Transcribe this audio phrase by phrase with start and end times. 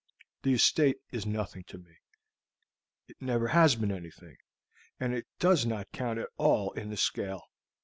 [0.41, 1.95] The estate is nothing to me.
[3.07, 4.37] It never has been anything,
[4.99, 7.51] and it does not count at all in the scale.